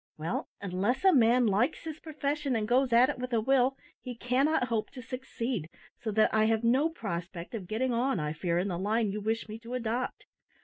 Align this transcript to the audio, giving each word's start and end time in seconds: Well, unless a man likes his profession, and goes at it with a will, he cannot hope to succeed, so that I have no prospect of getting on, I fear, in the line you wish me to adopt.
Well, 0.17 0.49
unless 0.59 1.05
a 1.05 1.13
man 1.13 1.45
likes 1.45 1.83
his 1.83 1.99
profession, 1.99 2.55
and 2.55 2.67
goes 2.67 2.91
at 2.91 3.07
it 3.09 3.19
with 3.19 3.33
a 3.33 3.39
will, 3.39 3.77
he 3.99 4.15
cannot 4.15 4.69
hope 4.69 4.89
to 4.93 5.01
succeed, 5.03 5.69
so 5.99 6.09
that 6.13 6.33
I 6.33 6.45
have 6.45 6.63
no 6.63 6.89
prospect 6.89 7.53
of 7.53 7.67
getting 7.67 7.93
on, 7.93 8.19
I 8.19 8.33
fear, 8.33 8.57
in 8.57 8.69
the 8.69 8.79
line 8.79 9.11
you 9.11 9.21
wish 9.21 9.47
me 9.47 9.59
to 9.59 9.75
adopt. 9.75 10.25